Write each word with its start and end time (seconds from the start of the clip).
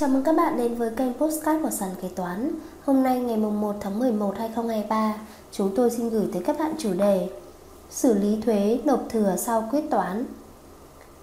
Chào 0.00 0.08
mừng 0.08 0.22
các 0.22 0.36
bạn 0.36 0.56
đến 0.56 0.74
với 0.74 0.90
kênh 0.90 1.14
Postcard 1.14 1.62
của 1.62 1.70
Sàn 1.70 1.90
Kế 2.02 2.08
Toán. 2.08 2.50
Hôm 2.84 3.02
nay 3.02 3.20
ngày 3.20 3.36
1 3.36 3.76
tháng 3.80 3.98
11 3.98 4.34
2023 4.38 5.14
Chúng 5.52 5.74
tôi 5.76 5.90
xin 5.90 6.10
gửi 6.10 6.28
tới 6.32 6.42
các 6.42 6.58
bạn 6.58 6.74
chủ 6.78 6.92
đề 6.92 7.28
Xử 7.90 8.14
lý 8.14 8.40
thuế 8.44 8.80
nộp 8.84 9.04
thừa 9.08 9.34
sau 9.38 9.68
quyết 9.70 9.90
toán. 9.90 10.24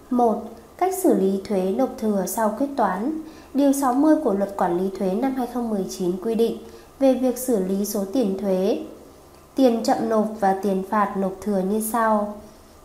1. 0.10 0.44
Cách 0.78 0.94
xử 1.04 1.14
lý 1.14 1.42
thuế 1.44 1.62
nộp 1.78 1.90
thừa 1.98 2.24
sau 2.28 2.56
quyết 2.60 2.68
toán. 2.78 3.22
Điều 3.54 3.74
60 3.74 4.16
của 4.24 4.34
Luật 4.34 4.58
Quản 4.58 4.78
lý 4.78 4.90
thuế 5.00 5.14
năm 5.14 5.36
2019 5.36 6.12
quy 6.24 6.36
định 6.36 6.58
về 7.00 7.14
việc 7.14 7.38
xử 7.38 7.66
lý 7.66 7.86
số 7.86 8.04
tiền 8.14 8.38
thuế 8.38 8.80
Tiền 9.56 9.84
chậm 9.84 10.10
nộp 10.10 10.28
và 10.40 10.60
tiền 10.62 10.84
phạt 10.90 11.14
nộp 11.18 11.34
thừa 11.42 11.60
như 11.60 11.82
sau. 11.92 12.34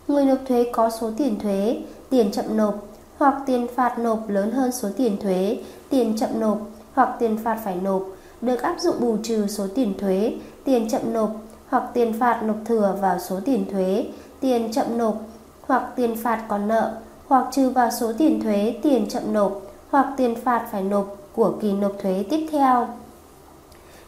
Người 0.07 0.25
nộp 0.25 0.39
thuế 0.47 0.65
có 0.71 0.89
số 0.89 1.11
tiền 1.17 1.39
thuế, 1.39 1.81
tiền 2.09 2.31
chậm 2.31 2.57
nộp 2.57 2.90
hoặc 3.21 3.35
tiền 3.45 3.67
phạt 3.75 3.99
nộp 3.99 4.29
lớn 4.29 4.51
hơn 4.51 4.71
số 4.71 4.89
tiền 4.97 5.17
thuế, 5.21 5.57
tiền 5.89 6.17
chậm 6.17 6.29
nộp 6.39 6.57
hoặc 6.93 7.15
tiền 7.19 7.37
phạt 7.43 7.57
phải 7.63 7.75
nộp 7.75 8.03
được 8.41 8.61
áp 8.61 8.75
dụng 8.79 8.95
bù 8.99 9.17
trừ 9.23 9.47
số 9.47 9.67
tiền 9.75 9.93
thuế, 9.99 10.33
tiền 10.63 10.89
chậm 10.89 11.01
nộp 11.13 11.29
hoặc 11.69 11.83
tiền 11.93 12.19
phạt 12.19 12.43
nộp 12.43 12.55
thừa 12.65 12.97
vào 13.01 13.19
số 13.19 13.39
tiền 13.45 13.65
thuế, 13.71 14.05
tiền 14.39 14.71
chậm 14.71 14.97
nộp 14.97 15.15
hoặc 15.61 15.83
tiền 15.95 16.15
phạt 16.15 16.45
còn 16.47 16.67
nợ 16.67 16.91
hoặc 17.27 17.47
trừ 17.51 17.69
vào 17.69 17.91
số 17.91 18.13
tiền 18.17 18.41
thuế, 18.43 18.75
tiền 18.81 19.09
chậm 19.09 19.33
nộp 19.33 19.61
hoặc 19.89 20.07
tiền 20.17 20.35
phạt 20.35 20.67
phải 20.71 20.83
nộp 20.83 21.15
của 21.35 21.53
kỳ 21.61 21.73
nộp 21.73 21.91
thuế 22.01 22.25
tiếp 22.29 22.47
theo. 22.51 22.87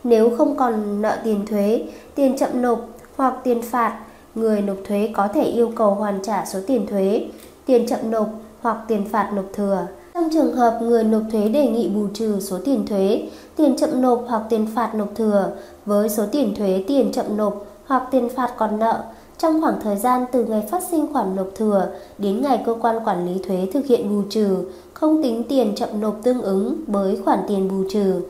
Nếu 0.04 0.38
không 0.38 0.58
còn 0.58 1.02
nợ 1.02 1.18
tiền 1.24 1.46
thuế, 1.46 1.86
tiền 2.16 2.38
chậm 2.38 2.62
nộp 2.62 2.80
hoặc 3.18 3.34
tiền 3.44 3.62
phạt, 3.62 4.00
người 4.36 4.62
nộp 4.62 4.78
thuế 4.88 5.10
có 5.14 5.28
thể 5.28 5.44
yêu 5.44 5.72
cầu 5.76 5.94
hoàn 5.94 6.22
trả 6.24 6.46
số 6.46 6.60
tiền 6.68 6.88
thuế, 6.88 7.28
tiền 7.66 7.88
chậm 7.88 8.12
nộp 8.12 8.28
hoặc 8.64 8.78
tiền 8.88 9.06
phạt 9.12 9.30
nộp 9.34 9.46
thừa. 9.54 9.88
Trong 10.14 10.30
trường 10.34 10.56
hợp 10.56 10.80
người 10.82 11.04
nộp 11.04 11.22
thuế 11.32 11.50
đề 11.50 11.68
nghị 11.68 11.90
bù 11.90 12.08
trừ 12.14 12.40
số 12.40 12.58
tiền 12.66 12.88
thuế, 12.88 13.30
tiền 13.56 13.76
chậm 13.76 14.02
nộp 14.02 14.26
hoặc 14.28 14.42
tiền 14.50 14.68
phạt 14.76 14.96
nộp 14.96 15.16
thừa 15.16 15.52
với 15.86 16.10
số 16.10 16.26
tiền 16.32 16.56
thuế 16.56 16.84
tiền 16.88 17.12
chậm 17.12 17.38
nộp 17.38 17.66
hoặc 17.86 18.04
tiền 18.12 18.30
phạt 18.30 18.54
còn 18.58 18.80
nợ 18.80 19.04
trong 19.38 19.62
khoảng 19.62 19.82
thời 19.82 19.96
gian 19.96 20.26
từ 20.32 20.46
ngày 20.46 20.64
phát 20.72 20.84
sinh 20.92 21.14
khoản 21.14 21.36
nộp 21.36 21.48
thừa 21.56 21.88
đến 22.18 22.42
ngày 22.42 22.64
cơ 22.66 22.76
quan 22.82 23.00
quản 23.06 23.26
lý 23.26 23.42
thuế 23.48 23.68
thực 23.74 23.86
hiện 23.86 24.10
bù 24.10 24.22
trừ, 24.30 24.58
không 24.94 25.24
tính 25.24 25.44
tiền 25.50 25.76
chậm 25.76 25.90
nộp 26.02 26.16
tương 26.24 26.42
ứng 26.42 26.76
với 26.88 27.22
khoản 27.26 27.40
tiền 27.48 27.70
bù 27.70 27.90
trừ. 27.90 28.22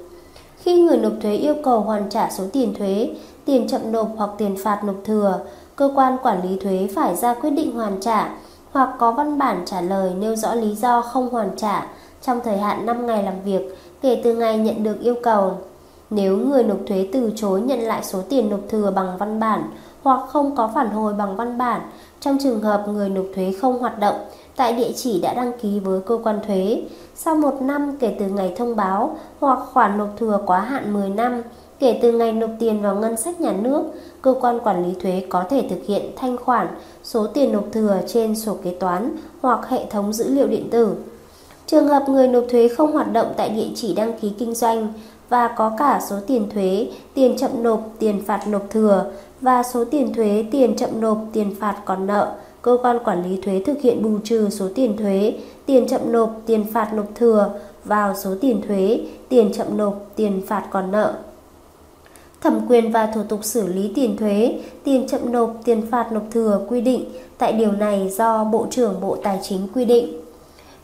Khi 0.58 0.81
người 0.81 0.98
nộp 0.98 1.14
thuế 1.22 1.36
yêu 1.36 1.56
cầu 1.64 1.80
hoàn 1.80 2.09
trả 2.09 2.30
số 2.30 2.44
tiền 2.54 2.73
thuế, 2.73 3.09
tiền 3.45 3.67
chậm 3.67 3.92
nộp 3.92 4.09
hoặc 4.17 4.30
tiền 4.38 4.56
phạt 4.64 4.84
nộp 4.84 4.95
thừa, 5.06 5.39
cơ 5.76 5.92
quan 5.95 6.17
quản 6.23 6.50
lý 6.50 6.58
thuế 6.59 6.88
phải 6.95 7.16
ra 7.16 7.34
quyết 7.34 7.50
định 7.50 7.72
hoàn 7.72 8.02
trả 8.02 8.36
hoặc 8.74 8.90
có 9.00 9.12
văn 9.12 9.38
bản 9.38 9.64
trả 9.66 9.82
lời 9.82 10.14
nêu 10.20 10.36
rõ 10.36 10.54
lý 10.56 10.76
do 10.76 11.02
không 11.02 11.30
hoàn 11.30 11.50
trả 11.58 11.88
trong 12.22 12.40
thời 12.44 12.58
hạn 12.58 12.86
5 12.86 13.06
ngày 13.06 13.24
làm 13.24 13.42
việc 13.46 13.78
kể 14.02 14.22
từ 14.24 14.34
ngày 14.34 14.58
nhận 14.58 14.84
được 14.84 15.00
yêu 15.02 15.16
cầu. 15.24 15.58
Nếu 16.10 16.38
người 16.38 16.64
nộp 16.64 16.78
thuế 16.88 17.10
từ 17.14 17.32
chối 17.36 17.62
nhận 17.62 17.80
lại 17.80 18.04
số 18.04 18.22
tiền 18.30 18.50
nộp 18.50 18.60
thừa 18.70 18.92
bằng 18.96 19.18
văn 19.18 19.40
bản 19.40 19.64
hoặc 20.04 20.20
không 20.30 20.56
có 20.56 20.72
phản 20.76 20.90
hồi 20.90 21.14
bằng 21.14 21.36
văn 21.36 21.58
bản, 21.58 21.82
trong 22.20 22.38
trường 22.44 22.62
hợp 22.62 22.86
người 22.88 23.10
nộp 23.10 23.26
thuế 23.36 23.54
không 23.62 23.80
hoạt 23.80 24.00
động 24.00 24.16
tại 24.56 24.74
địa 24.74 24.92
chỉ 24.96 25.22
đã 25.22 25.34
đăng 25.34 25.52
ký 25.62 25.80
với 25.80 26.02
cơ 26.02 26.18
quan 26.24 26.40
thuế, 26.48 26.84
sau 27.16 27.36
một 27.36 27.62
năm 27.62 27.98
kể 28.00 28.16
từ 28.20 28.26
ngày 28.26 28.54
thông 28.58 28.76
báo 28.76 29.18
hoặc 29.40 29.60
khoản 29.74 29.98
nộp 29.98 30.10
thừa 30.18 30.40
quá 30.46 30.60
hạn 30.60 30.94
10 30.94 31.10
năm 31.10 31.42
kể 31.84 32.00
từ 32.02 32.12
ngày 32.12 32.31
nộp 32.31 32.50
tiền 32.59 32.81
vào 32.81 32.95
ngân 32.95 33.17
sách 33.17 33.42
nhà 33.42 33.53
nước, 33.53 33.84
cơ 34.22 34.34
quan 34.42 34.59
quản 34.59 34.86
lý 34.88 34.95
thuế 35.02 35.23
có 35.30 35.44
thể 35.50 35.66
thực 35.70 35.86
hiện 35.88 36.02
thanh 36.16 36.38
khoản 36.38 36.67
số 37.03 37.28
tiền 37.28 37.52
nộp 37.52 37.64
thừa 37.72 38.00
trên 38.08 38.36
sổ 38.36 38.58
kế 38.64 38.72
toán 38.72 39.16
hoặc 39.42 39.70
hệ 39.70 39.86
thống 39.89 40.14
dữ 40.14 40.30
liệu 40.30 40.48
điện 40.48 40.70
tử. 40.72 40.95
Trường 41.67 41.88
hợp 41.88 42.04
người 42.09 42.28
nộp 42.28 42.44
thuế 42.50 42.67
không 42.67 42.92
hoạt 42.92 43.14
động 43.14 43.28
tại 43.38 43.50
địa 43.50 43.67
chỉ 43.76 43.94
đăng 43.94 44.14
ký 44.20 44.31
kinh 44.38 44.56
doanh 44.56 44.94
và 45.30 45.48
có 45.48 45.72
cả 45.78 46.02
số 46.09 46.16
tiền 46.28 46.50
thuế, 46.54 46.88
tiền 47.14 47.38
chậm 47.38 47.52
nộp, 47.64 47.80
tiền 48.00 48.22
phạt 48.26 48.48
nộp 48.48 48.70
thừa 48.70 49.06
và 49.42 49.64
số 49.64 49.86
tiền 49.86 50.14
thuế, 50.14 50.45
tiền 50.52 50.76
chậm 50.76 50.89
nộp, 51.02 51.17
tiền 51.33 51.55
phạt 51.60 51.76
còn 51.86 52.08
nợ, 52.08 52.32
cơ 52.61 52.77
quan 52.83 53.00
quản 53.05 53.23
lý 53.30 53.42
thuế 53.42 53.61
thực 53.65 53.82
hiện 53.82 54.04
bù 54.04 54.20
trừ 54.23 54.50
số 54.50 54.67
tiền 54.76 54.98
thuế, 54.98 55.33
tiền 55.65 55.88
chậm 55.88 56.11
nộp, 56.11 56.42
tiền 56.45 56.65
phạt 56.73 56.94
nộp 56.94 57.08
thừa 57.15 57.50
vào 57.86 58.15
số 58.15 58.36
tiền 58.42 58.61
thuế, 58.67 59.00
tiền 59.30 59.54
chậm 59.54 59.77
nộp, 59.77 59.94
tiền 60.15 60.42
phạt 60.48 60.64
còn 60.71 60.92
nợ 60.92 61.14
thẩm 62.43 62.67
quyền 62.67 62.92
và 62.92 63.08
thủ 63.08 63.21
tục 63.30 63.39
xử 63.43 63.67
lý 63.67 63.92
tiền 63.95 64.17
thuế, 64.17 64.59
tiền 64.83 65.08
chậm 65.08 65.31
nộp, 65.31 65.54
tiền 65.64 65.86
phạt 65.92 66.11
nộp 66.11 66.23
thừa 66.31 66.61
quy 66.70 66.81
định 66.81 67.05
tại 67.37 67.54
điều 67.54 67.71
này 67.71 68.09
do 68.09 68.43
Bộ 68.43 68.67
trưởng 68.71 69.02
Bộ 69.02 69.17
Tài 69.23 69.39
chính 69.43 69.67
quy 69.76 69.86
định. 69.86 70.20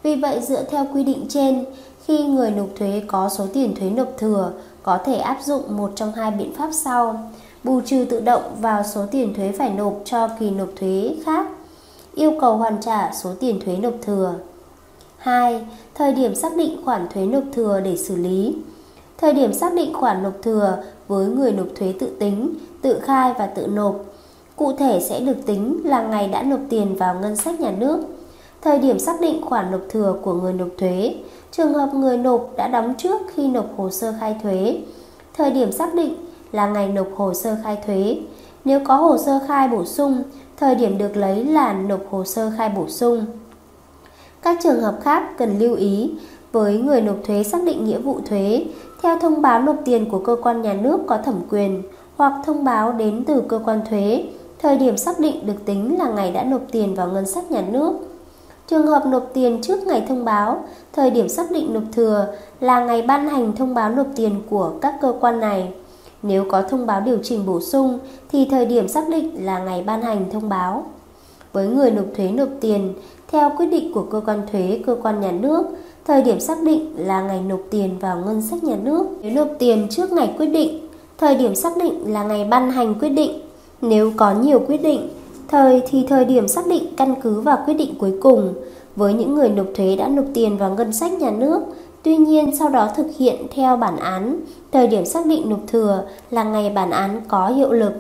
Vì 0.04 0.16
vậy 0.16 0.40
dựa 0.42 0.64
theo 0.64 0.88
quy 0.94 1.04
định 1.04 1.26
trên, 1.30 1.66
khi 2.06 2.24
người 2.24 2.52
nộp 2.52 2.68
thuế 2.80 3.02
có 3.08 3.30
số 3.30 3.48
tiền 3.54 3.76
thuế 3.76 3.90
nộp 3.90 4.08
thừa 4.18 4.52
có 4.84 4.98
thể 5.06 5.16
áp 5.16 5.38
dụng 5.46 5.78
một 5.78 5.92
trong 5.96 6.12
hai 6.12 6.32
biện 6.32 6.54
pháp 6.54 6.70
sau: 6.74 7.30
bù 7.64 7.82
trừ 7.86 8.06
tự 8.10 8.20
động 8.20 8.42
vào 8.60 8.84
số 8.84 9.06
tiền 9.12 9.34
thuế 9.34 9.52
phải 9.52 9.70
nộp 9.70 9.94
cho 10.06 10.28
kỳ 10.40 10.50
nộp 10.50 10.70
thuế 10.80 11.16
khác, 11.26 11.48
yêu 12.16 12.34
cầu 12.42 12.58
hoàn 12.58 12.82
trả 12.82 13.12
số 13.14 13.30
tiền 13.40 13.60
thuế 13.66 13.78
nộp 13.78 13.94
thừa. 14.02 14.34
2. 15.18 15.66
Thời 15.96 16.14
điểm 16.14 16.36
xác 16.36 16.56
định 16.56 16.82
khoản 16.86 17.08
thuế 17.14 17.26
nộp 17.26 17.44
thừa 17.54 17.82
để 17.84 17.98
xử 17.98 18.16
lý. 18.16 18.56
Thời 19.18 19.34
điểm 19.34 19.54
xác 19.54 19.74
định 19.74 19.94
khoản 19.94 20.24
nộp 20.24 20.34
thừa 20.44 20.78
với 21.10 21.28
người 21.28 21.52
nộp 21.52 21.68
thuế 21.76 21.94
tự 22.00 22.08
tính, 22.20 22.54
tự 22.82 23.00
khai 23.00 23.34
và 23.40 23.46
tự 23.46 23.68
nộp. 23.68 23.96
Cụ 24.56 24.74
thể 24.74 25.00
sẽ 25.00 25.20
được 25.20 25.46
tính 25.46 25.82
là 25.84 26.04
ngày 26.04 26.28
đã 26.28 26.44
nộp 26.44 26.60
tiền 26.70 26.96
vào 26.96 27.20
ngân 27.22 27.36
sách 27.36 27.60
nhà 27.60 27.72
nước. 27.72 28.00
Thời 28.62 28.80
điểm 28.80 29.00
xác 29.00 29.22
định 29.22 29.42
khoản 29.46 29.72
nộp 29.72 29.82
thừa 29.90 30.16
của 30.22 30.34
người 30.34 30.54
nộp 30.54 30.68
thuế, 30.78 31.16
trường 31.52 31.74
hợp 31.74 31.94
người 31.94 32.18
nộp 32.18 32.50
đã 32.58 32.68
đóng 32.68 32.94
trước 32.98 33.22
khi 33.36 33.48
nộp 33.48 33.78
hồ 33.78 33.90
sơ 33.90 34.14
khai 34.20 34.36
thuế. 34.44 34.82
Thời 35.38 35.52
điểm 35.52 35.72
xác 35.72 35.94
định 35.96 36.14
là 36.52 36.68
ngày 36.68 36.88
nộp 36.88 37.08
hồ 37.16 37.34
sơ 37.34 37.58
khai 37.64 37.78
thuế. 37.86 38.18
Nếu 38.66 38.80
có 38.86 38.96
hồ 38.96 39.18
sơ 39.18 39.40
khai 39.48 39.68
bổ 39.68 39.86
sung, 39.86 40.24
thời 40.58 40.76
điểm 40.76 40.98
được 40.98 41.18
lấy 41.18 41.46
là 41.46 41.74
nộp 41.74 42.02
hồ 42.10 42.24
sơ 42.24 42.52
khai 42.58 42.70
bổ 42.70 42.88
sung. 42.88 43.26
Các 44.42 44.58
trường 44.64 44.82
hợp 44.82 45.00
khác 45.04 45.38
cần 45.38 45.60
lưu 45.60 45.76
ý 45.76 46.12
với 46.52 46.78
người 46.78 47.02
nộp 47.02 47.18
thuế 47.24 47.44
xác 47.44 47.64
định 47.64 47.86
nghĩa 47.86 48.00
vụ 48.00 48.20
thuế 48.26 48.66
theo 49.02 49.20
thông 49.20 49.42
báo 49.42 49.62
nộp 49.62 49.76
tiền 49.86 50.10
của 50.10 50.20
cơ 50.20 50.36
quan 50.42 50.62
nhà 50.62 50.74
nước 50.74 51.00
có 51.08 51.18
thẩm 51.18 51.36
quyền 51.50 51.84
hoặc 52.18 52.34
thông 52.46 52.64
báo 52.64 52.92
đến 52.92 53.24
từ 53.28 53.42
cơ 53.42 53.60
quan 53.66 53.82
thuế. 53.90 54.24
Thời 54.62 54.78
điểm 54.78 54.98
xác 54.98 55.20
định 55.20 55.46
được 55.46 55.66
tính 55.66 56.00
là 56.00 56.10
ngày 56.10 56.32
đã 56.32 56.44
nộp 56.44 56.62
tiền 56.72 56.96
vào 56.96 57.08
ngân 57.08 57.26
sách 57.26 57.52
nhà 57.52 57.64
nước. 57.72 57.94
Trường 58.68 58.88
hợp 58.88 59.06
nộp 59.06 59.30
tiền 59.34 59.62
trước 59.62 59.88
ngày 59.88 60.06
thông 60.08 60.26
báo, 60.26 60.64
thời 60.94 61.10
điểm 61.10 61.30
xác 61.30 61.52
định 61.52 61.74
nộp 61.74 61.84
thừa 61.92 62.28
là 62.60 62.80
ngày 62.80 63.02
ban 63.02 63.30
hành 63.30 63.56
thông 63.56 63.74
báo 63.74 63.90
nộp 63.90 64.08
tiền 64.16 64.42
của 64.50 64.72
các 64.82 64.96
cơ 65.02 65.14
quan 65.20 65.40
này. 65.40 65.74
Nếu 66.24 66.46
có 66.52 66.62
thông 66.62 66.86
báo 66.86 67.02
điều 67.02 67.18
chỉnh 67.24 67.46
bổ 67.46 67.60
sung 67.60 68.00
thì 68.32 68.48
thời 68.52 68.66
điểm 68.66 68.88
xác 68.88 69.10
định 69.10 69.46
là 69.46 69.60
ngày 69.60 69.84
ban 69.86 70.02
hành 70.02 70.26
thông 70.32 70.50
báo. 70.50 70.86
Với 71.54 71.68
người 71.68 71.92
nộp 71.92 72.06
thuế 72.16 72.32
nộp 72.32 72.50
tiền, 72.62 72.94
theo 73.32 73.52
quyết 73.58 73.66
định 73.66 73.94
của 73.94 74.04
cơ 74.04 74.22
quan 74.26 74.42
thuế, 74.52 74.82
cơ 74.86 74.96
quan 75.04 75.22
nhà 75.22 75.32
nước, 75.32 75.66
Thời 76.10 76.22
điểm 76.22 76.40
xác 76.40 76.64
định 76.64 76.94
là 76.98 77.22
ngày 77.22 77.42
nộp 77.42 77.60
tiền 77.70 78.00
vào 78.00 78.18
ngân 78.26 78.42
sách 78.42 78.64
nhà 78.64 78.76
nước. 78.84 79.06
Nếu 79.22 79.32
nộp 79.32 79.48
tiền 79.60 79.88
trước 79.90 80.12
ngày 80.12 80.34
quyết 80.38 80.46
định, 80.46 80.88
thời 81.18 81.36
điểm 81.36 81.56
xác 81.56 81.78
định 81.78 82.14
là 82.14 82.24
ngày 82.24 82.46
ban 82.46 82.72
hành 82.72 82.96
quyết 83.00 83.10
định. 83.10 83.42
Nếu 83.82 84.12
có 84.18 84.34
nhiều 84.34 84.60
quyết 84.68 84.82
định, 84.82 85.10
thời 85.48 85.82
thì 85.90 86.06
thời 86.10 86.26
điểm 86.26 86.48
xác 86.48 86.68
định 86.68 86.84
căn 86.98 87.16
cứ 87.22 87.42
vào 87.42 87.58
quyết 87.66 87.74
định 87.74 87.94
cuối 88.00 88.14
cùng 88.22 88.54
với 88.96 89.14
những 89.14 89.36
người 89.36 89.50
nộp 89.50 89.66
thuế 89.76 89.96
đã 89.96 90.08
nộp 90.08 90.26
tiền 90.34 90.58
vào 90.58 90.76
ngân 90.76 90.94
sách 90.94 91.12
nhà 91.12 91.32
nước. 91.32 91.62
Tuy 92.04 92.18
nhiên 92.18 92.56
sau 92.56 92.70
đó 92.70 92.90
thực 92.96 93.08
hiện 93.18 93.36
theo 93.56 93.78
bản 93.78 93.98
án, 93.98 94.40
thời 94.72 94.88
điểm 94.88 95.06
xác 95.06 95.26
định 95.26 95.50
nộp 95.50 95.60
thừa 95.68 96.04
là 96.32 96.44
ngày 96.44 96.70
bản 96.70 96.92
án 96.92 97.22
có 97.28 97.48
hiệu 97.48 97.72
lực. 97.72 97.94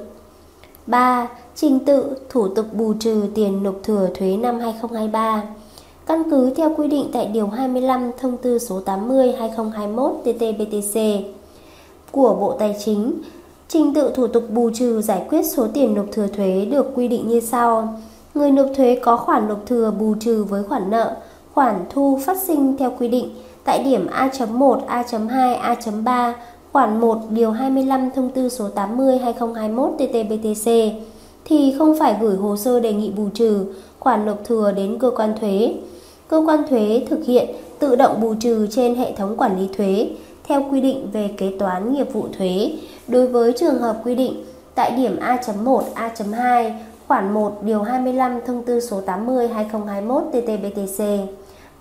3. 0.87 1.27
Trình 1.55 1.79
tự 1.79 2.17
thủ 2.29 2.47
tục 2.47 2.65
bù 2.73 2.93
trừ 2.99 3.23
tiền 3.35 3.63
nộp 3.63 3.75
thừa 3.83 4.09
thuế 4.15 4.37
năm 4.37 4.59
2023 4.59 5.43
căn 6.09 6.23
cứ 6.31 6.49
theo 6.49 6.71
quy 6.77 6.87
định 6.87 7.09
tại 7.13 7.25
Điều 7.25 7.47
25 7.47 8.11
Thông 8.19 8.37
tư 8.37 8.59
số 8.59 8.81
80-2021 8.85 10.13
TT-BTC 10.23 11.21
của 12.11 12.35
Bộ 12.39 12.55
Tài 12.59 12.75
chính. 12.85 13.13
Trình 13.67 13.93
tự 13.93 14.11
thủ 14.15 14.27
tục 14.27 14.43
bù 14.49 14.69
trừ 14.73 15.01
giải 15.01 15.25
quyết 15.29 15.41
số 15.43 15.67
tiền 15.73 15.93
nộp 15.93 16.05
thừa 16.11 16.27
thuế 16.27 16.65
được 16.65 16.91
quy 16.95 17.07
định 17.07 17.27
như 17.27 17.39
sau. 17.39 17.99
Người 18.33 18.51
nộp 18.51 18.67
thuế 18.75 18.99
có 19.01 19.17
khoản 19.17 19.47
nộp 19.47 19.65
thừa 19.65 19.91
bù 19.99 20.15
trừ 20.19 20.43
với 20.43 20.63
khoản 20.63 20.89
nợ, 20.89 21.15
khoản 21.53 21.75
thu 21.89 22.19
phát 22.25 22.37
sinh 22.37 22.77
theo 22.77 22.91
quy 22.99 23.07
định 23.07 23.29
tại 23.63 23.83
điểm 23.83 24.07
A.1, 24.07 24.79
A.2, 24.87 25.59
A.3, 25.59 26.33
khoản 26.71 27.01
1 27.01 27.17
điều 27.29 27.51
25 27.51 28.11
thông 28.15 28.29
tư 28.29 28.49
số 28.49 28.69
80/2021 28.75 29.97
TT-BTC 29.97 30.91
thì 31.45 31.75
không 31.77 31.99
phải 31.99 32.17
gửi 32.21 32.35
hồ 32.35 32.57
sơ 32.57 32.79
đề 32.79 32.93
nghị 32.93 33.09
bù 33.09 33.29
trừ 33.33 33.65
khoản 33.99 34.25
nộp 34.25 34.43
thừa 34.45 34.71
đến 34.71 34.97
cơ 34.99 35.11
quan 35.15 35.33
thuế 35.41 35.73
cơ 36.29 36.43
quan 36.47 36.63
thuế 36.69 37.05
thực 37.09 37.25
hiện 37.25 37.49
tự 37.79 37.95
động 37.95 38.21
bù 38.21 38.33
trừ 38.39 38.67
trên 38.71 38.95
hệ 38.95 39.13
thống 39.15 39.37
quản 39.37 39.59
lý 39.59 39.69
thuế 39.77 40.09
theo 40.43 40.63
quy 40.71 40.81
định 40.81 41.09
về 41.13 41.29
kế 41.37 41.51
toán 41.59 41.93
nghiệp 41.93 42.13
vụ 42.13 42.27
thuế 42.37 42.71
đối 43.07 43.27
với 43.27 43.53
trường 43.53 43.79
hợp 43.79 44.01
quy 44.03 44.15
định 44.15 44.43
tại 44.75 44.91
điểm 44.91 45.19
A.1, 45.19 45.83
A.2, 45.93 46.71
khoản 47.07 47.33
1 47.33 47.63
điều 47.63 47.81
25 47.81 48.39
thông 48.45 48.63
tư 48.63 48.79
số 48.79 49.01
80/2021 49.05 50.31
TT-BTC 50.31 51.25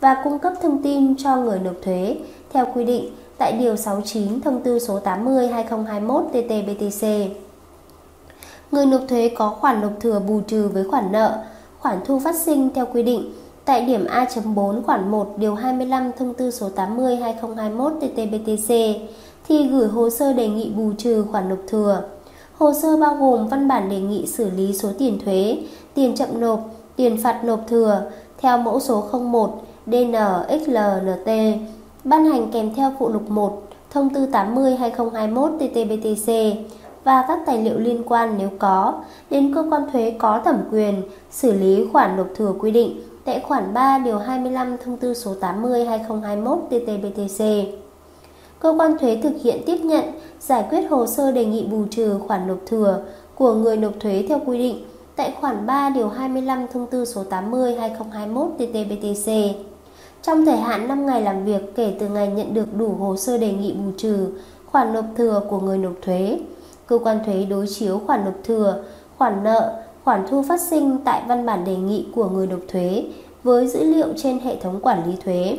và 0.00 0.20
cung 0.24 0.38
cấp 0.38 0.52
thông 0.62 0.82
tin 0.82 1.16
cho 1.16 1.36
người 1.36 1.58
nộp 1.58 1.74
thuế 1.82 2.16
theo 2.52 2.66
quy 2.74 2.84
định 2.84 3.10
tại 3.38 3.52
Điều 3.52 3.76
69 3.76 4.40
Thông 4.40 4.62
tư 4.62 4.78
số 4.78 5.00
80-2021-TT-BTC. 5.04 7.28
Người 8.72 8.86
nộp 8.86 9.00
thuế 9.08 9.28
có 9.28 9.50
khoản 9.50 9.80
nộp 9.80 9.92
thừa 10.00 10.18
bù 10.18 10.40
trừ 10.40 10.68
với 10.68 10.84
khoản 10.84 11.12
nợ, 11.12 11.38
khoản 11.78 11.98
thu 12.04 12.18
phát 12.18 12.36
sinh 12.36 12.70
theo 12.74 12.86
quy 12.92 13.02
định 13.02 13.32
tại 13.68 13.84
điểm 13.84 14.06
A.4 14.06 14.82
khoản 14.82 15.10
1 15.10 15.34
điều 15.36 15.54
25 15.54 16.10
thông 16.18 16.34
tư 16.34 16.50
số 16.50 16.68
80/2021/TT-BTC 16.76 18.94
thì 19.48 19.68
gửi 19.68 19.88
hồ 19.88 20.10
sơ 20.10 20.32
đề 20.32 20.48
nghị 20.48 20.70
bù 20.70 20.92
trừ 20.98 21.24
khoản 21.30 21.48
nộp 21.48 21.58
thừa. 21.66 22.02
Hồ 22.58 22.72
sơ 22.82 22.96
bao 22.96 23.14
gồm 23.14 23.48
văn 23.48 23.68
bản 23.68 23.90
đề 23.90 24.00
nghị 24.00 24.26
xử 24.26 24.50
lý 24.50 24.74
số 24.74 24.88
tiền 24.98 25.18
thuế, 25.24 25.58
tiền 25.94 26.16
chậm 26.16 26.40
nộp, 26.40 26.60
tiền 26.96 27.16
phạt 27.22 27.44
nộp 27.44 27.60
thừa 27.68 28.02
theo 28.38 28.58
mẫu 28.58 28.80
số 28.80 29.04
01 29.12 29.62
DNXLNT 29.86 31.30
ban 32.04 32.24
hành 32.24 32.50
kèm 32.52 32.74
theo 32.74 32.92
phụ 32.98 33.08
lục 33.08 33.30
1 33.30 33.62
thông 33.90 34.14
tư 34.14 34.26
80/2021/TT-BTC 34.32 36.54
và 37.04 37.24
các 37.28 37.38
tài 37.46 37.58
liệu 37.58 37.78
liên 37.78 38.02
quan 38.06 38.34
nếu 38.38 38.48
có 38.58 38.94
đến 39.30 39.54
cơ 39.54 39.66
quan 39.70 39.82
thuế 39.92 40.14
có 40.18 40.40
thẩm 40.44 40.56
quyền 40.72 41.02
xử 41.30 41.52
lý 41.52 41.86
khoản 41.92 42.16
nộp 42.16 42.26
thừa 42.36 42.52
quy 42.58 42.70
định 42.70 43.00
tại 43.28 43.40
khoản 43.40 43.74
3 43.74 43.98
điều 43.98 44.18
25 44.18 44.76
thông 44.84 44.96
tư 44.96 45.14
số 45.14 45.34
80/2021/TT-BTC. 45.40 47.64
Cơ 48.60 48.74
quan 48.78 48.98
thuế 48.98 49.20
thực 49.22 49.32
hiện 49.42 49.62
tiếp 49.66 49.76
nhận, 49.76 50.04
giải 50.40 50.64
quyết 50.70 50.90
hồ 50.90 51.06
sơ 51.06 51.32
đề 51.32 51.44
nghị 51.44 51.66
bù 51.66 51.84
trừ 51.90 52.18
khoản 52.26 52.46
nộp 52.46 52.58
thừa 52.66 53.00
của 53.34 53.54
người 53.54 53.76
nộp 53.76 53.92
thuế 54.00 54.24
theo 54.28 54.40
quy 54.46 54.58
định 54.58 54.84
tại 55.16 55.34
khoản 55.40 55.66
3 55.66 55.90
điều 55.90 56.08
25 56.08 56.66
thông 56.72 56.86
tư 56.86 57.04
số 57.04 57.24
80/2021/TT-BTC. 57.30 59.52
Trong 60.22 60.46
thời 60.46 60.56
hạn 60.56 60.88
5 60.88 61.06
ngày 61.06 61.22
làm 61.22 61.44
việc 61.44 61.76
kể 61.76 61.94
từ 62.00 62.08
ngày 62.08 62.28
nhận 62.28 62.54
được 62.54 62.76
đủ 62.76 62.94
hồ 63.00 63.16
sơ 63.16 63.38
đề 63.38 63.52
nghị 63.52 63.72
bù 63.72 63.90
trừ 63.96 64.28
khoản 64.66 64.92
nộp 64.92 65.04
thừa 65.16 65.42
của 65.50 65.60
người 65.60 65.78
nộp 65.78 65.94
thuế, 66.02 66.40
cơ 66.86 66.98
quan 66.98 67.18
thuế 67.26 67.46
đối 67.50 67.66
chiếu 67.66 68.00
khoản 68.06 68.24
nộp 68.24 68.34
thừa, 68.44 68.82
khoản 69.18 69.44
nợ, 69.44 69.82
khoản 70.08 70.26
thu 70.30 70.42
phát 70.42 70.60
sinh 70.60 70.98
tại 71.04 71.22
văn 71.28 71.46
bản 71.46 71.64
đề 71.64 71.76
nghị 71.76 72.06
của 72.14 72.28
người 72.28 72.46
nộp 72.46 72.60
thuế 72.68 73.04
với 73.42 73.66
dữ 73.66 73.84
liệu 73.84 74.06
trên 74.16 74.38
hệ 74.38 74.56
thống 74.56 74.80
quản 74.80 75.06
lý 75.06 75.16
thuế. 75.24 75.58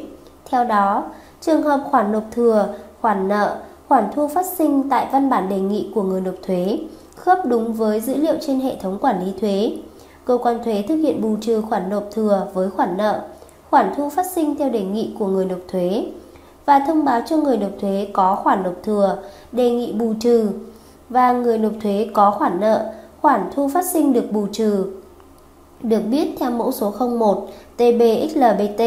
Theo 0.50 0.64
đó, 0.64 1.04
trường 1.42 1.64
hợp 1.64 1.80
khoản 1.92 2.12
nộp 2.12 2.24
thừa, 2.32 2.68
khoản 3.02 3.28
nợ, 3.28 3.58
khoản 3.88 4.04
thu 4.16 4.28
phát 4.28 4.46
sinh 4.46 4.90
tại 4.90 5.08
văn 5.12 5.30
bản 5.30 5.50
đề 5.50 5.60
nghị 5.60 5.92
của 5.96 6.04
người 6.04 6.22
nộp 6.22 6.34
thuế 6.48 6.80
khớp 7.16 7.46
đúng 7.46 7.74
với 7.74 8.02
dữ 8.02 8.16
liệu 8.16 8.34
trên 8.42 8.60
hệ 8.60 8.76
thống 8.82 8.98
quản 9.02 9.26
lý 9.26 9.34
thuế. 9.42 9.72
Cơ 10.26 10.38
quan 10.38 10.64
thuế 10.64 10.84
thực 10.88 10.96
hiện 10.96 11.22
bù 11.22 11.36
trừ 11.42 11.62
khoản 11.62 11.90
nộp 11.90 12.04
thừa 12.12 12.48
với 12.54 12.70
khoản 12.70 12.98
nợ, 12.98 13.22
khoản 13.70 13.94
thu 13.98 14.10
phát 14.10 14.26
sinh 14.26 14.56
theo 14.56 14.70
đề 14.70 14.82
nghị 14.82 15.16
của 15.20 15.28
người 15.28 15.46
nộp 15.46 15.60
thuế 15.68 16.06
và 16.66 16.80
thông 16.88 17.06
báo 17.06 17.22
cho 17.26 17.38
người 17.38 17.58
nộp 17.58 17.72
thuế 17.82 18.08
có 18.14 18.36
khoản 18.36 18.64
nộp 18.64 18.76
thừa 18.84 19.18
đề 19.52 19.72
nghị 19.72 19.94
bù 19.94 20.14
trừ 20.20 20.50
và 21.10 21.32
người 21.32 21.58
nộp 21.58 21.74
thuế 21.82 22.08
có 22.14 22.32
khoản 22.32 22.60
nợ, 22.60 22.92
khoản 23.22 23.50
thu 23.56 23.68
phát 23.68 23.86
sinh 23.86 24.14
được 24.14 24.32
bù 24.32 24.48
trừ 24.52 24.86
được 25.84 26.02
biết 26.12 26.28
theo 26.40 26.52
mẫu 26.52 26.72
số 26.72 26.94
01 27.18 27.48
TBXLBT 27.78 28.82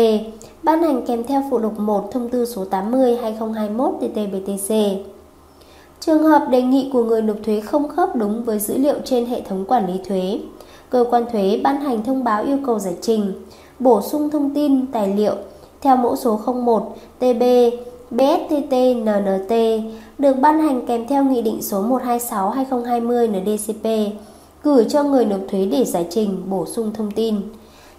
ban 0.62 0.82
hành 0.82 1.06
kèm 1.06 1.24
theo 1.24 1.42
phụ 1.50 1.58
lục 1.58 1.78
1 1.78 2.12
thông 2.12 2.28
tư 2.28 2.44
số 2.44 2.64
80/2021/TT-BTC. 2.70 4.96
Trường 6.00 6.22
hợp 6.22 6.46
đề 6.50 6.62
nghị 6.62 6.90
của 6.92 7.04
người 7.04 7.22
nộp 7.22 7.36
thuế 7.44 7.60
không 7.60 7.88
khớp 7.88 8.16
đúng 8.16 8.44
với 8.44 8.58
dữ 8.58 8.78
liệu 8.78 8.94
trên 9.04 9.26
hệ 9.26 9.40
thống 9.40 9.64
quản 9.64 9.86
lý 9.86 10.00
thuế, 10.08 10.40
cơ 10.90 11.04
quan 11.10 11.24
thuế 11.32 11.60
ban 11.64 11.80
hành 11.80 12.04
thông 12.04 12.24
báo 12.24 12.44
yêu 12.44 12.58
cầu 12.66 12.78
giải 12.78 12.94
trình, 13.00 13.32
bổ 13.78 14.02
sung 14.02 14.30
thông 14.30 14.54
tin, 14.54 14.86
tài 14.86 15.14
liệu 15.14 15.34
theo 15.80 15.96
mẫu 15.96 16.16
số 16.16 16.40
01 16.64 16.96
TB 17.18 17.42
BSTT 18.12 18.72
NNT 18.96 19.54
được 20.18 20.36
ban 20.40 20.60
hành 20.60 20.86
kèm 20.86 21.06
theo 21.06 21.24
Nghị 21.24 21.42
định 21.42 21.62
số 21.62 21.82
126-2020 21.82 23.30
NDCP 23.30 24.14
gửi 24.62 24.86
cho 24.88 25.02
người 25.02 25.24
nộp 25.24 25.40
thuế 25.50 25.64
để 25.64 25.84
giải 25.84 26.06
trình, 26.10 26.42
bổ 26.50 26.66
sung 26.66 26.90
thông 26.94 27.10
tin. 27.10 27.36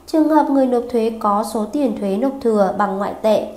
Trường 0.07 0.30
hợp 0.30 0.50
người 0.50 0.65
nộp 0.65 0.83
thuế 0.92 1.12
có 1.19 1.45
số 1.54 1.65
tiền 1.65 1.98
thuế 2.00 2.18
nộp 2.18 2.31
thừa 2.42 2.75
bằng 2.77 2.98
ngoại 2.98 3.13
tệ 3.21 3.48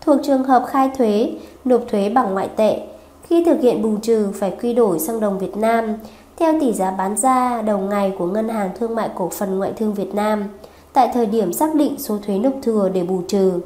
thuộc 0.00 0.20
trường 0.24 0.44
hợp 0.44 0.64
khai 0.68 0.90
thuế, 0.98 1.32
nộp 1.64 1.80
thuế 1.88 2.08
bằng 2.08 2.34
ngoại 2.34 2.48
tệ 2.56 2.80
khi 3.22 3.44
thực 3.44 3.60
hiện 3.60 3.82
bù 3.82 3.96
trừ 4.02 4.28
phải 4.34 4.56
quy 4.62 4.74
đổi 4.74 4.98
sang 4.98 5.20
đồng 5.20 5.38
Việt 5.38 5.56
Nam 5.56 5.94
theo 6.36 6.60
tỷ 6.60 6.72
giá 6.72 6.90
bán 6.90 7.16
ra 7.16 7.62
đầu 7.62 7.78
ngày 7.78 8.12
của 8.18 8.26
Ngân 8.26 8.48
hàng 8.48 8.70
Thương 8.78 8.94
mại 8.94 9.08
Cổ 9.14 9.28
phần 9.28 9.58
Ngoại 9.58 9.72
thương 9.76 9.94
Việt 9.94 10.14
Nam 10.14 10.44
tại 10.92 11.10
thời 11.14 11.26
điểm 11.26 11.52
xác 11.52 11.74
định 11.74 11.94
số 11.98 12.18
thuế 12.26 12.38
nộp 12.38 12.52
thừa 12.62 12.88
để 12.94 13.02
bù 13.02 13.22
trừ. 13.28 13.60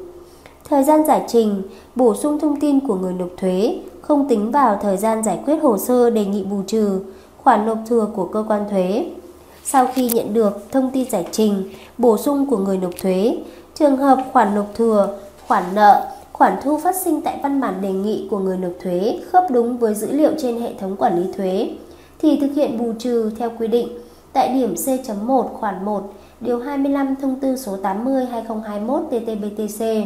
Thời 0.69 0.83
gian 0.83 1.05
giải 1.05 1.23
trình, 1.27 1.61
bổ 1.95 2.15
sung 2.15 2.39
thông 2.39 2.59
tin 2.59 2.87
của 2.87 2.95
người 2.95 3.13
nộp 3.13 3.29
thuế 3.37 3.79
không 4.01 4.27
tính 4.27 4.51
vào 4.51 4.79
thời 4.81 4.97
gian 4.97 5.23
giải 5.23 5.39
quyết 5.45 5.55
hồ 5.55 5.77
sơ 5.77 6.09
đề 6.09 6.25
nghị 6.25 6.43
bù 6.43 6.61
trừ 6.67 6.99
khoản 7.37 7.65
nộp 7.65 7.77
thừa 7.87 8.07
của 8.15 8.25
cơ 8.25 8.45
quan 8.47 8.69
thuế. 8.69 9.05
Sau 9.63 9.87
khi 9.93 10.09
nhận 10.09 10.33
được 10.33 10.71
thông 10.71 10.89
tin 10.93 11.09
giải 11.09 11.27
trình, 11.31 11.63
bổ 11.97 12.17
sung 12.17 12.45
của 12.49 12.57
người 12.57 12.77
nộp 12.77 12.91
thuế, 13.01 13.37
trường 13.75 13.97
hợp 13.97 14.17
khoản 14.33 14.55
nộp 14.55 14.65
thừa, 14.75 15.17
khoản 15.47 15.63
nợ, 15.75 16.07
khoản 16.33 16.53
thu 16.63 16.77
phát 16.77 16.95
sinh 16.95 17.21
tại 17.21 17.39
văn 17.43 17.61
bản 17.61 17.81
đề 17.81 17.91
nghị 17.91 18.27
của 18.31 18.39
người 18.39 18.57
nộp 18.57 18.73
thuế 18.83 19.19
khớp 19.31 19.43
đúng 19.51 19.77
với 19.77 19.95
dữ 19.95 20.11
liệu 20.11 20.31
trên 20.37 20.61
hệ 20.61 20.73
thống 20.79 20.95
quản 20.95 21.21
lý 21.21 21.33
thuế 21.33 21.69
thì 22.19 22.37
thực 22.41 22.53
hiện 22.55 22.77
bù 22.77 22.93
trừ 22.99 23.31
theo 23.37 23.51
quy 23.59 23.67
định 23.67 23.87
tại 24.33 24.53
điểm 24.53 24.75
C.1 24.75 25.47
khoản 25.47 25.85
1 25.85 26.13
điều 26.41 26.59
25 26.59 27.15
thông 27.21 27.39
tư 27.39 27.55
số 27.55 27.77
80/2021/TT-BTC. 27.83 30.05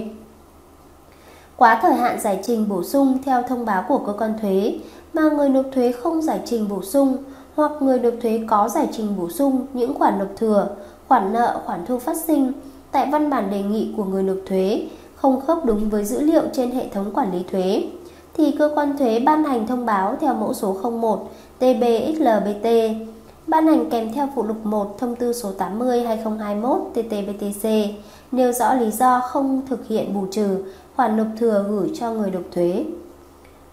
Quá 1.60 1.80
thời 1.82 1.94
hạn 1.94 2.20
giải 2.20 2.40
trình 2.44 2.70
bổ 2.70 2.84
sung 2.84 3.18
theo 3.26 3.44
thông 3.44 3.66
báo 3.66 3.86
của 3.88 3.98
cơ 3.98 4.14
quan 4.14 4.34
thuế. 4.42 4.80
Mà 5.14 5.30
người 5.30 5.50
nộp 5.50 5.66
thuế 5.74 5.92
không 5.92 6.22
giải 6.22 6.40
trình 6.46 6.68
bổ 6.70 6.82
sung 6.82 7.18
hoặc 7.56 7.72
người 7.80 8.00
nộp 8.00 8.14
thuế 8.22 8.42
có 8.48 8.70
giải 8.70 8.88
trình 8.92 9.18
bổ 9.18 9.30
sung 9.30 9.66
những 9.74 9.94
khoản 9.94 10.20
nộp 10.20 10.28
thừa, 10.38 10.68
khoản 11.08 11.34
nợ, 11.34 11.62
khoản 11.66 11.86
thu 11.86 12.00
phát 12.00 12.18
sinh 12.18 12.52
tại 12.92 13.10
văn 13.12 13.30
bản 13.30 13.50
đề 13.52 13.62
nghị 13.62 13.94
của 13.98 14.04
người 14.04 14.24
nộp 14.24 14.38
thuế 14.46 14.88
không 15.16 15.42
khớp 15.42 15.66
đúng 15.66 15.90
với 15.90 16.06
dữ 16.06 16.22
liệu 16.22 16.44
trên 16.54 16.72
hệ 16.72 16.88
thống 16.88 17.12
quản 17.14 17.32
lý 17.32 17.44
thuế 17.52 17.84
thì 18.38 18.52
cơ 18.52 18.72
quan 18.76 18.98
thuế 18.98 19.20
ban 19.20 19.44
hành 19.44 19.68
thông 19.68 19.86
báo 19.86 20.16
theo 20.22 20.34
mẫu 20.34 20.54
số 20.54 20.74
01 20.74 21.30
TBXLBT 21.60 22.68
ban 23.50 23.68
hành 23.68 23.90
kèm 23.90 24.14
theo 24.14 24.30
phụ 24.36 24.44
lục 24.44 24.66
1 24.66 24.98
thông 24.98 25.16
tư 25.16 25.34
số 25.34 25.52
80/2021 25.58 26.80
TT-BTC 26.94 27.88
nêu 28.32 28.52
rõ 28.52 28.74
lý 28.74 28.92
do 28.92 29.20
không 29.20 29.62
thực 29.70 29.88
hiện 29.88 30.14
bù 30.14 30.26
trừ 30.32 30.64
khoản 30.96 31.18
nộp 31.18 31.28
thừa 31.40 31.66
gửi 31.70 31.92
cho 32.00 32.12
người 32.12 32.32
nộp 32.32 32.44
thuế. 32.52 32.86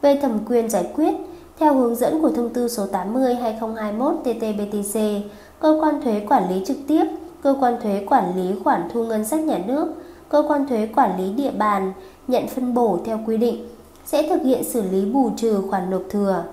Về 0.02 0.18
thẩm 0.22 0.38
quyền 0.48 0.70
giải 0.70 0.90
quyết, 0.94 1.14
theo 1.58 1.74
hướng 1.74 1.96
dẫn 1.96 2.22
của 2.22 2.30
thông 2.30 2.48
tư 2.48 2.68
số 2.68 2.86
80/2021 2.86 4.22
TT-BTC, 4.24 5.20
cơ 5.60 5.78
quan 5.82 6.02
thuế 6.02 6.20
quản 6.28 6.48
lý 6.50 6.64
trực 6.66 6.76
tiếp, 6.88 7.04
cơ 7.42 7.54
quan 7.60 7.80
thuế 7.82 8.06
quản 8.08 8.36
lý 8.36 8.54
khoản 8.64 8.88
thu 8.92 9.04
ngân 9.04 9.24
sách 9.24 9.40
nhà 9.40 9.58
nước, 9.66 9.94
cơ 10.28 10.42
quan 10.48 10.68
thuế 10.68 10.88
quản 10.96 11.18
lý 11.18 11.32
địa 11.32 11.50
bàn 11.50 11.92
nhận 12.28 12.46
phân 12.46 12.74
bổ 12.74 12.98
theo 13.04 13.20
quy 13.26 13.36
định 13.36 13.68
sẽ 14.04 14.28
thực 14.28 14.42
hiện 14.42 14.64
xử 14.64 14.82
lý 14.82 15.04
bù 15.04 15.30
trừ 15.36 15.62
khoản 15.70 15.90
nộp 15.90 16.02
thừa. 16.10 16.44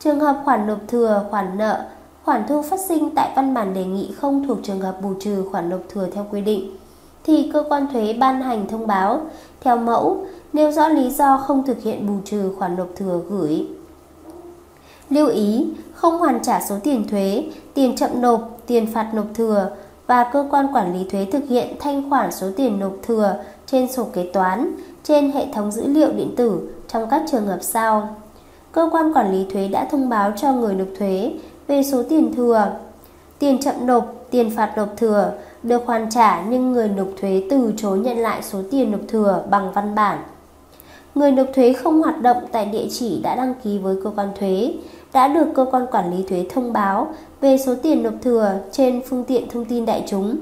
Trường 0.00 0.20
hợp 0.20 0.42
khoản 0.44 0.66
nộp 0.66 0.78
thừa, 0.88 1.24
khoản 1.30 1.58
nợ, 1.58 1.84
khoản 2.28 2.46
thu 2.48 2.62
phát 2.62 2.80
sinh 2.80 3.10
tại 3.14 3.32
văn 3.36 3.54
bản 3.54 3.74
đề 3.74 3.84
nghị 3.84 4.12
không 4.20 4.46
thuộc 4.46 4.58
trường 4.62 4.80
hợp 4.80 5.02
bù 5.02 5.14
trừ 5.20 5.44
khoản 5.50 5.70
nộp 5.70 5.80
thừa 5.88 6.08
theo 6.12 6.26
quy 6.30 6.40
định 6.40 6.76
thì 7.24 7.50
cơ 7.52 7.64
quan 7.68 7.86
thuế 7.92 8.12
ban 8.12 8.42
hành 8.42 8.68
thông 8.68 8.86
báo 8.86 9.20
theo 9.60 9.76
mẫu 9.76 10.26
nêu 10.52 10.72
rõ 10.72 10.88
lý 10.88 11.10
do 11.10 11.38
không 11.46 11.66
thực 11.66 11.82
hiện 11.82 12.06
bù 12.06 12.14
trừ 12.24 12.52
khoản 12.58 12.76
nộp 12.76 12.88
thừa 12.96 13.20
gửi. 13.28 13.66
Lưu 15.10 15.26
ý, 15.26 15.66
không 15.94 16.18
hoàn 16.18 16.42
trả 16.42 16.60
số 16.60 16.76
tiền 16.82 17.08
thuế, 17.08 17.44
tiền 17.74 17.96
chậm 17.96 18.10
nộp, 18.20 18.58
tiền 18.66 18.86
phạt 18.94 19.10
nộp 19.14 19.26
thừa 19.34 19.70
và 20.06 20.30
cơ 20.32 20.48
quan 20.50 20.66
quản 20.74 20.98
lý 20.98 21.08
thuế 21.10 21.24
thực 21.24 21.48
hiện 21.48 21.76
thanh 21.80 22.10
khoản 22.10 22.32
số 22.32 22.50
tiền 22.56 22.78
nộp 22.78 22.92
thừa 23.02 23.34
trên 23.66 23.92
sổ 23.92 24.06
kế 24.12 24.30
toán 24.32 24.74
trên 25.04 25.32
hệ 25.32 25.46
thống 25.54 25.72
dữ 25.72 25.86
liệu 25.86 26.12
điện 26.12 26.34
tử 26.36 26.70
trong 26.88 27.10
các 27.10 27.22
trường 27.30 27.46
hợp 27.46 27.58
sau. 27.60 28.16
Cơ 28.72 28.88
quan 28.92 29.12
quản 29.14 29.32
lý 29.32 29.46
thuế 29.52 29.68
đã 29.68 29.88
thông 29.90 30.08
báo 30.08 30.32
cho 30.36 30.52
người 30.52 30.74
nộp 30.74 30.88
thuế 30.98 31.32
về 31.68 31.82
số 31.82 32.02
tiền 32.08 32.34
thừa, 32.34 32.72
tiền 33.38 33.58
chậm 33.60 33.74
nộp, 33.86 34.14
tiền 34.30 34.50
phạt 34.56 34.72
nộp 34.76 34.96
thừa 34.96 35.32
được 35.62 35.86
hoàn 35.86 36.10
trả 36.10 36.42
nhưng 36.48 36.72
người 36.72 36.88
nộp 36.88 37.08
thuế 37.20 37.42
từ 37.50 37.72
chối 37.76 37.98
nhận 37.98 38.18
lại 38.18 38.42
số 38.42 38.62
tiền 38.70 38.90
nộp 38.90 39.00
thừa 39.08 39.44
bằng 39.50 39.72
văn 39.72 39.94
bản. 39.94 40.18
Người 41.14 41.32
nộp 41.32 41.46
thuế 41.54 41.72
không 41.72 42.02
hoạt 42.02 42.22
động 42.22 42.36
tại 42.52 42.66
địa 42.66 42.86
chỉ 42.90 43.20
đã 43.22 43.36
đăng 43.36 43.54
ký 43.64 43.78
với 43.78 43.96
cơ 44.04 44.10
quan 44.16 44.28
thuế 44.38 44.72
đã 45.12 45.28
được 45.28 45.46
cơ 45.54 45.66
quan 45.70 45.86
quản 45.90 46.16
lý 46.16 46.22
thuế 46.22 46.46
thông 46.50 46.72
báo 46.72 47.08
về 47.40 47.58
số 47.58 47.74
tiền 47.82 48.02
nộp 48.02 48.14
thừa 48.22 48.52
trên 48.72 49.02
phương 49.08 49.24
tiện 49.24 49.48
thông 49.48 49.64
tin 49.64 49.86
đại 49.86 50.04
chúng 50.06 50.36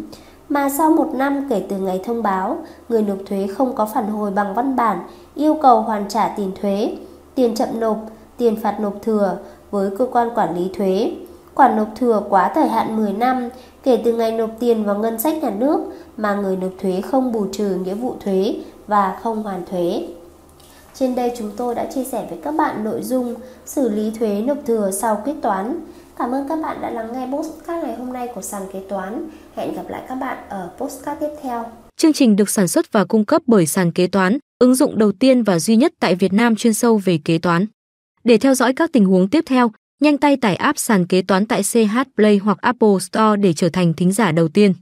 mà 0.49 0.69
sau 0.69 0.91
một 0.91 1.09
năm 1.15 1.47
kể 1.51 1.63
từ 1.69 1.77
ngày 1.77 2.01
thông 2.05 2.23
báo, 2.23 2.59
người 2.89 3.03
nộp 3.03 3.19
thuế 3.27 3.47
không 3.47 3.75
có 3.75 3.87
phản 3.87 4.07
hồi 4.07 4.31
bằng 4.31 4.55
văn 4.55 4.77
bản 4.77 4.99
yêu 5.35 5.55
cầu 5.63 5.81
hoàn 5.81 6.09
trả 6.09 6.29
tiền 6.29 6.53
thuế, 6.61 6.97
tiền 7.35 7.55
chậm 7.55 7.69
nộp, 7.81 7.97
tiền 8.37 8.57
phạt 8.57 8.81
nộp 8.81 9.03
thừa 9.03 9.37
với 9.77 9.91
cơ 9.99 10.07
quan 10.13 10.29
quản 10.35 10.57
lý 10.57 10.71
thuế. 10.75 11.13
Khoản 11.55 11.77
nộp 11.77 11.89
thừa 11.97 12.23
quá 12.29 12.53
thời 12.55 12.69
hạn 12.69 12.97
10 12.97 13.13
năm 13.13 13.49
kể 13.83 14.01
từ 14.05 14.13
ngày 14.13 14.33
nộp 14.33 14.51
tiền 14.61 14.85
vào 14.85 14.99
ngân 14.99 15.19
sách 15.19 15.43
nhà 15.43 15.51
nước 15.51 15.81
mà 16.17 16.35
người 16.35 16.57
nộp 16.57 16.71
thuế 16.81 17.01
không 17.01 17.33
bù 17.33 17.47
trừ 17.53 17.79
nghĩa 17.85 17.95
vụ 17.95 18.17
thuế 18.25 18.57
và 18.87 19.19
không 19.23 19.43
hoàn 19.43 19.65
thuế. 19.71 20.09
Trên 20.95 21.15
đây 21.15 21.33
chúng 21.39 21.51
tôi 21.57 21.75
đã 21.75 21.85
chia 21.95 22.05
sẻ 22.05 22.27
với 22.31 22.39
các 22.43 22.55
bạn 22.55 22.85
nội 22.85 23.03
dung 23.03 23.35
xử 23.67 23.89
lý 23.89 24.11
thuế 24.19 24.43
nộp 24.47 24.59
thừa 24.67 24.91
sau 24.91 25.23
quyết 25.25 25.35
toán. 25.43 25.81
Cảm 26.19 26.33
ơn 26.33 26.49
các 26.49 26.63
bạn 26.63 26.81
đã 26.81 26.91
lắng 26.91 27.13
nghe 27.13 27.29
postcard 27.33 27.85
ngày 27.85 27.97
hôm 27.97 28.13
nay 28.13 28.29
của 28.35 28.43
sàn 28.43 28.63
kế 28.73 28.81
toán. 28.89 29.29
Hẹn 29.57 29.75
gặp 29.75 29.89
lại 29.89 30.03
các 30.09 30.15
bạn 30.15 30.39
ở 30.49 30.71
postcard 30.79 31.21
tiếp 31.21 31.31
theo. 31.43 31.65
Chương 31.97 32.13
trình 32.13 32.37
được 32.37 32.51
sản 32.51 32.69
xuất 32.69 32.93
và 32.93 33.05
cung 33.05 33.25
cấp 33.25 33.43
bởi 33.47 33.67
sàn 33.67 33.93
kế 33.93 34.07
toán, 34.07 34.39
ứng 34.59 34.75
dụng 34.75 34.99
đầu 34.99 35.13
tiên 35.13 35.43
và 35.43 35.59
duy 35.59 35.77
nhất 35.77 35.93
tại 36.01 36.15
Việt 36.15 36.33
Nam 36.33 36.57
chuyên 36.57 36.75
sâu 36.75 37.01
về 37.05 37.19
kế 37.25 37.39
toán. 37.39 37.67
Để 38.27 38.39
theo 38.39 38.55
dõi 38.55 38.73
các 38.73 38.93
tình 38.93 39.05
huống 39.05 39.29
tiếp 39.29 39.45
theo, 39.47 39.71
nhanh 40.01 40.19
tay 40.19 40.37
tải 40.37 40.57
app 40.57 40.79
sàn 40.79 41.07
kế 41.07 41.23
toán 41.23 41.47
tại 41.47 41.63
CH 41.63 41.99
Play 42.17 42.39
hoặc 42.39 42.59
Apple 42.61 42.99
Store 43.01 43.37
để 43.37 43.53
trở 43.53 43.69
thành 43.69 43.95
thính 43.95 44.13
giả 44.13 44.33
đầu 44.33 44.49
tiên. 44.49 44.75